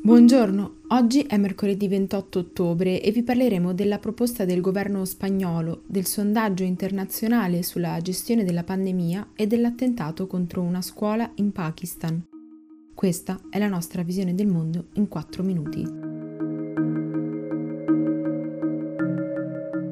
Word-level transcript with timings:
Buongiorno, 0.00 0.76
oggi 0.88 1.22
è 1.22 1.36
mercoledì 1.36 1.88
28 1.88 2.38
ottobre 2.38 3.02
e 3.02 3.10
vi 3.10 3.22
parleremo 3.22 3.74
della 3.74 3.98
proposta 3.98 4.44
del 4.44 4.60
governo 4.60 5.04
spagnolo, 5.04 5.82
del 5.86 6.06
sondaggio 6.06 6.62
internazionale 6.62 7.62
sulla 7.62 8.00
gestione 8.00 8.44
della 8.44 8.64
pandemia 8.64 9.30
e 9.34 9.46
dell'attentato 9.46 10.26
contro 10.26 10.62
una 10.62 10.82
scuola 10.82 11.30
in 11.36 11.52
Pakistan. 11.52 12.24
Questa 12.94 13.40
è 13.50 13.58
la 13.58 13.68
nostra 13.68 14.02
visione 14.02 14.34
del 14.34 14.46
mondo 14.46 14.86
in 14.94 15.08
4 15.08 15.42
minuti. 15.42 16.07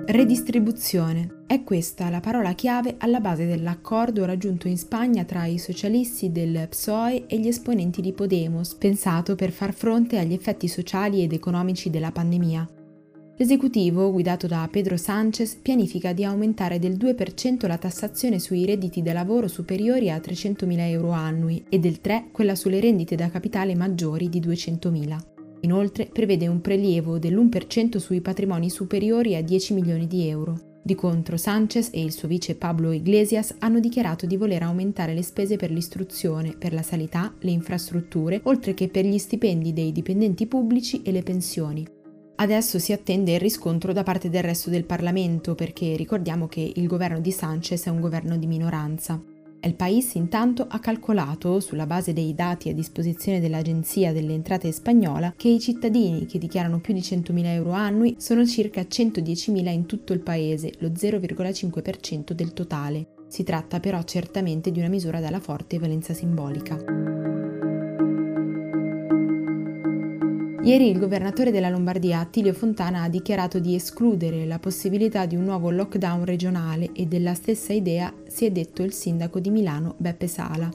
Redistribuzione. 0.08 1.42
È 1.48 1.64
questa 1.64 2.08
la 2.10 2.20
parola 2.20 2.52
chiave 2.52 2.94
alla 2.98 3.18
base 3.18 3.44
dell'accordo 3.44 4.24
raggiunto 4.24 4.68
in 4.68 4.78
Spagna 4.78 5.24
tra 5.24 5.46
i 5.46 5.58
socialisti 5.58 6.30
del 6.30 6.68
PSOE 6.68 7.26
e 7.26 7.40
gli 7.40 7.48
esponenti 7.48 8.00
di 8.00 8.12
Podemos, 8.12 8.74
pensato 8.74 9.34
per 9.34 9.50
far 9.50 9.74
fronte 9.74 10.20
agli 10.20 10.32
effetti 10.32 10.68
sociali 10.68 11.24
ed 11.24 11.32
economici 11.32 11.90
della 11.90 12.12
pandemia. 12.12 12.68
L'esecutivo, 13.36 14.12
guidato 14.12 14.46
da 14.46 14.68
Pedro 14.70 14.96
Sánchez, 14.96 15.56
pianifica 15.56 16.12
di 16.12 16.22
aumentare 16.22 16.78
del 16.78 16.96
2% 16.96 17.66
la 17.66 17.76
tassazione 17.76 18.38
sui 18.38 18.64
redditi 18.64 19.02
da 19.02 19.12
lavoro 19.12 19.48
superiori 19.48 20.08
a 20.08 20.18
300.000 20.18 20.78
euro 20.88 21.10
annui 21.10 21.64
e 21.68 21.80
del 21.80 21.98
3% 22.00 22.30
quella 22.30 22.54
sulle 22.54 22.78
rendite 22.78 23.16
da 23.16 23.28
capitale 23.28 23.74
maggiori 23.74 24.28
di 24.28 24.38
200.000. 24.38 25.34
Inoltre 25.66 26.06
prevede 26.06 26.46
un 26.46 26.60
prelievo 26.60 27.18
dell'1% 27.18 27.96
sui 27.96 28.20
patrimoni 28.20 28.70
superiori 28.70 29.34
a 29.34 29.42
10 29.42 29.74
milioni 29.74 30.06
di 30.06 30.28
euro. 30.28 30.74
Di 30.80 30.94
contro 30.94 31.36
Sanchez 31.36 31.90
e 31.92 32.00
il 32.00 32.12
suo 32.12 32.28
vice 32.28 32.54
Pablo 32.54 32.92
Iglesias 32.92 33.56
hanno 33.58 33.80
dichiarato 33.80 34.26
di 34.26 34.36
voler 34.36 34.62
aumentare 34.62 35.12
le 35.12 35.24
spese 35.24 35.56
per 35.56 35.72
l'istruzione, 35.72 36.54
per 36.56 36.72
la 36.72 36.82
sanità, 36.82 37.34
le 37.40 37.50
infrastrutture, 37.50 38.40
oltre 38.44 38.74
che 38.74 38.86
per 38.86 39.04
gli 39.04 39.18
stipendi 39.18 39.72
dei 39.72 39.90
dipendenti 39.90 40.46
pubblici 40.46 41.02
e 41.02 41.10
le 41.10 41.24
pensioni. 41.24 41.84
Adesso 42.36 42.78
si 42.78 42.92
attende 42.92 43.32
il 43.32 43.40
riscontro 43.40 43.92
da 43.92 44.04
parte 44.04 44.30
del 44.30 44.44
resto 44.44 44.70
del 44.70 44.84
Parlamento 44.84 45.56
perché 45.56 45.96
ricordiamo 45.96 46.46
che 46.46 46.72
il 46.76 46.86
governo 46.86 47.18
di 47.18 47.32
Sanchez 47.32 47.86
è 47.86 47.90
un 47.90 47.98
governo 47.98 48.36
di 48.36 48.46
minoranza. 48.46 49.20
El 49.66 49.74
País 49.74 50.14
intanto 50.14 50.64
ha 50.68 50.78
calcolato, 50.78 51.58
sulla 51.58 51.86
base 51.86 52.12
dei 52.12 52.36
dati 52.36 52.68
a 52.68 52.72
disposizione 52.72 53.40
dell'Agenzia 53.40 54.12
delle 54.12 54.32
Entrate 54.32 54.70
spagnola, 54.70 55.34
che 55.36 55.48
i 55.48 55.58
cittadini 55.58 56.24
che 56.26 56.38
dichiarano 56.38 56.78
più 56.78 56.94
di 56.94 57.00
100.000 57.00 57.46
euro 57.46 57.72
annui 57.72 58.14
sono 58.16 58.46
circa 58.46 58.82
110.000 58.82 59.68
in 59.72 59.86
tutto 59.86 60.12
il 60.12 60.20
paese, 60.20 60.72
lo 60.78 60.90
0,5% 60.90 62.30
del 62.30 62.52
totale. 62.52 63.08
Si 63.26 63.42
tratta 63.42 63.80
però 63.80 64.00
certamente 64.04 64.70
di 64.70 64.78
una 64.78 64.88
misura 64.88 65.18
dalla 65.18 65.40
forte 65.40 65.80
valenza 65.80 66.14
simbolica. 66.14 67.15
Ieri 70.66 70.90
il 70.90 70.98
governatore 70.98 71.52
della 71.52 71.68
Lombardia, 71.68 72.18
Attilio 72.18 72.52
Fontana, 72.52 73.02
ha 73.02 73.08
dichiarato 73.08 73.60
di 73.60 73.76
escludere 73.76 74.44
la 74.46 74.58
possibilità 74.58 75.24
di 75.24 75.36
un 75.36 75.44
nuovo 75.44 75.70
lockdown 75.70 76.24
regionale 76.24 76.90
e 76.92 77.06
della 77.06 77.34
stessa 77.34 77.72
idea 77.72 78.12
si 78.26 78.46
è 78.46 78.50
detto 78.50 78.82
il 78.82 78.92
sindaco 78.92 79.38
di 79.38 79.50
Milano, 79.50 79.94
Beppe 79.96 80.26
Sala. 80.26 80.68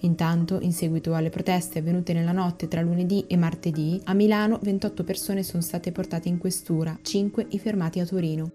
Intanto, 0.00 0.58
in 0.62 0.72
seguito 0.72 1.12
alle 1.12 1.28
proteste 1.28 1.80
avvenute 1.80 2.14
nella 2.14 2.32
notte 2.32 2.66
tra 2.66 2.80
lunedì 2.80 3.26
e 3.26 3.36
martedì, 3.36 4.00
a 4.04 4.14
Milano 4.14 4.58
28 4.62 5.04
persone 5.04 5.42
sono 5.42 5.62
state 5.62 5.92
portate 5.92 6.30
in 6.30 6.38
questura, 6.38 6.98
5 7.02 7.48
i 7.50 7.58
fermati 7.58 8.00
a 8.00 8.06
Torino. 8.06 8.50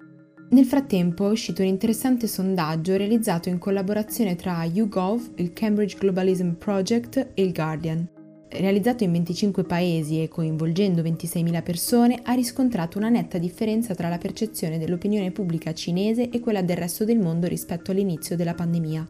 Nel 0.50 0.66
frattempo 0.66 1.28
è 1.28 1.32
uscito 1.32 1.62
un 1.62 1.68
interessante 1.68 2.26
sondaggio 2.26 2.98
realizzato 2.98 3.50
in 3.50 3.60
collaborazione 3.60 4.36
tra 4.36 4.64
YouGov, 4.64 5.34
il 5.36 5.54
Cambridge 5.54 5.96
Globalism 6.00 6.54
Project 6.54 7.34
e 7.36 7.44
il 7.44 7.54
Guardian 7.54 8.20
realizzato 8.52 9.04
in 9.04 9.12
25 9.12 9.64
paesi 9.64 10.22
e 10.22 10.28
coinvolgendo 10.28 11.02
26.000 11.02 11.64
persone, 11.64 12.20
ha 12.24 12.34
riscontrato 12.34 12.98
una 12.98 13.10
netta 13.10 13.38
differenza 13.38 13.96
tra 13.96 14.10
la 14.10 14.18
percezione 14.18 14.78
dell'opinione 14.78 15.32
pubblica 15.32 15.74
cinese 15.74 16.30
e 16.30 16.40
quella 16.40 16.62
del 16.62 16.78
resto 16.78 17.06
del 17.06 17.20
mondo 17.20 17.48
rispetto 17.48 17.92
all'inizio 17.92 18.36
della 18.36 18.54
pandemia. 18.54 19.08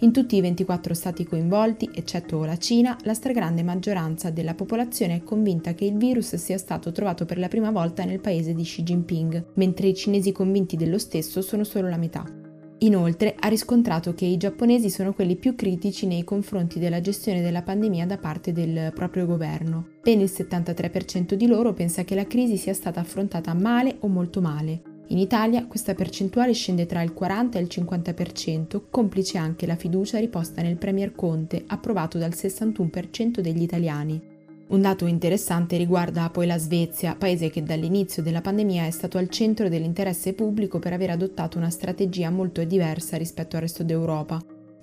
In 0.00 0.12
tutti 0.12 0.36
i 0.36 0.40
24 0.40 0.94
stati 0.94 1.24
coinvolti, 1.24 1.90
eccetto 1.92 2.44
la 2.44 2.56
Cina, 2.56 2.96
la 3.02 3.14
stragrande 3.14 3.64
maggioranza 3.64 4.30
della 4.30 4.54
popolazione 4.54 5.16
è 5.16 5.22
convinta 5.24 5.74
che 5.74 5.86
il 5.86 5.96
virus 5.96 6.36
sia 6.36 6.56
stato 6.56 6.92
trovato 6.92 7.24
per 7.24 7.38
la 7.38 7.48
prima 7.48 7.72
volta 7.72 8.04
nel 8.04 8.20
paese 8.20 8.54
di 8.54 8.62
Xi 8.62 8.84
Jinping, 8.84 9.54
mentre 9.54 9.88
i 9.88 9.94
cinesi 9.94 10.30
convinti 10.30 10.76
dello 10.76 10.98
stesso 10.98 11.42
sono 11.42 11.64
solo 11.64 11.88
la 11.88 11.96
metà. 11.96 12.37
Inoltre 12.80 13.34
ha 13.36 13.48
riscontrato 13.48 14.14
che 14.14 14.24
i 14.24 14.36
giapponesi 14.36 14.88
sono 14.88 15.12
quelli 15.12 15.34
più 15.34 15.56
critici 15.56 16.06
nei 16.06 16.22
confronti 16.22 16.78
della 16.78 17.00
gestione 17.00 17.42
della 17.42 17.62
pandemia 17.62 18.06
da 18.06 18.18
parte 18.18 18.52
del 18.52 18.92
proprio 18.94 19.26
governo. 19.26 19.88
Ben 20.00 20.20
il 20.20 20.30
73% 20.32 21.34
di 21.34 21.48
loro 21.48 21.72
pensa 21.72 22.04
che 22.04 22.14
la 22.14 22.26
crisi 22.26 22.56
sia 22.56 22.74
stata 22.74 23.00
affrontata 23.00 23.52
male 23.52 23.96
o 24.00 24.06
molto 24.06 24.40
male. 24.40 24.82
In 25.08 25.18
Italia 25.18 25.66
questa 25.66 25.94
percentuale 25.94 26.52
scende 26.52 26.86
tra 26.86 27.02
il 27.02 27.14
40 27.14 27.58
e 27.58 27.62
il 27.62 27.68
50%, 27.68 28.82
complice 28.90 29.38
anche 29.38 29.66
la 29.66 29.74
fiducia 29.74 30.18
riposta 30.18 30.62
nel 30.62 30.76
Premier 30.76 31.14
Conte, 31.16 31.64
approvato 31.66 32.16
dal 32.18 32.32
61% 32.32 33.40
degli 33.40 33.62
italiani. 33.62 34.36
Un 34.68 34.82
dato 34.82 35.06
interessante 35.06 35.78
riguarda 35.78 36.28
poi 36.28 36.46
la 36.46 36.58
Svezia, 36.58 37.14
paese 37.14 37.48
che 37.48 37.62
dall'inizio 37.62 38.22
della 38.22 38.42
pandemia 38.42 38.84
è 38.84 38.90
stato 38.90 39.16
al 39.16 39.30
centro 39.30 39.70
dell'interesse 39.70 40.34
pubblico 40.34 40.78
per 40.78 40.92
aver 40.92 41.08
adottato 41.08 41.56
una 41.56 41.70
strategia 41.70 42.28
molto 42.28 42.62
diversa 42.64 43.16
rispetto 43.16 43.56
al 43.56 43.62
resto 43.62 43.82
d'Europa. 43.82 44.38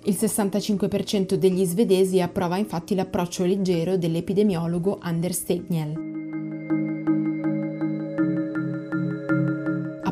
Il 0.06 0.16
65% 0.16 1.35
degli 1.35 1.66
svedesi 1.66 2.19
approva 2.19 2.57
infatti 2.57 2.96
l'approccio 2.96 3.46
leggero 3.46 3.96
dell'epidemiologo 3.96 4.97
Anders 5.00 5.44
Tegnell. 5.44 6.15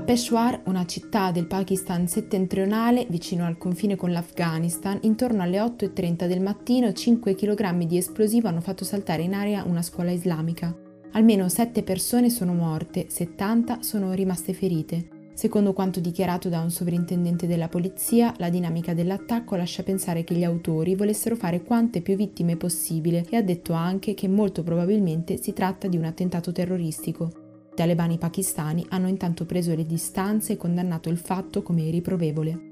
Peshawar, 0.03 0.63
una 0.65 0.85
città 0.85 1.31
del 1.31 1.47
Pakistan 1.47 2.09
settentrionale 2.09 3.05
vicino 3.09 3.45
al 3.45 3.57
confine 3.57 3.95
con 3.95 4.11
l'Afghanistan, 4.11 4.99
intorno 5.03 5.41
alle 5.43 5.59
8.30 5.59 6.27
del 6.27 6.41
mattino 6.41 6.91
5 6.91 7.33
kg 7.35 7.85
di 7.85 7.95
esplosivo 7.95 8.49
hanno 8.49 8.59
fatto 8.59 8.83
saltare 8.83 9.21
in 9.21 9.33
aria 9.33 9.63
una 9.63 9.81
scuola 9.81 10.11
islamica. 10.11 10.75
Almeno 11.13 11.47
7 11.47 11.83
persone 11.83 12.29
sono 12.29 12.53
morte, 12.53 13.05
70 13.07 13.81
sono 13.81 14.11
rimaste 14.11 14.53
ferite. 14.53 15.07
Secondo 15.33 15.71
quanto 15.71 16.01
dichiarato 16.01 16.49
da 16.49 16.59
un 16.59 16.69
sovrintendente 16.69 17.47
della 17.47 17.69
polizia, 17.69 18.33
la 18.39 18.49
dinamica 18.49 18.93
dell'attacco 18.93 19.55
lascia 19.55 19.83
pensare 19.83 20.25
che 20.25 20.35
gli 20.35 20.43
autori 20.43 20.95
volessero 20.95 21.37
fare 21.37 21.63
quante 21.63 22.01
più 22.01 22.17
vittime 22.17 22.57
possibile 22.57 23.25
e 23.29 23.37
ha 23.37 23.41
detto 23.41 23.71
anche 23.71 24.13
che 24.15 24.27
molto 24.27 24.63
probabilmente 24.63 25.41
si 25.41 25.53
tratta 25.53 25.87
di 25.87 25.95
un 25.95 26.03
attentato 26.03 26.51
terroristico. 26.51 27.42
Talebani 27.75 28.17
pakistani 28.17 28.85
hanno 28.89 29.07
intanto 29.07 29.45
preso 29.45 29.73
le 29.73 29.85
distanze 29.85 30.53
e 30.53 30.57
condannato 30.57 31.09
il 31.09 31.17
fatto 31.17 31.63
come 31.63 31.89
riprovevole. 31.89 32.71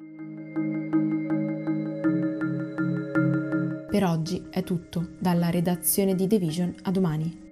Per 3.90 4.04
oggi 4.06 4.46
è 4.50 4.64
tutto, 4.64 5.10
dalla 5.20 5.50
redazione 5.50 6.16
di 6.16 6.28
The 6.28 6.38
Vision 6.38 6.74
a 6.84 6.92
domani. 6.92 7.51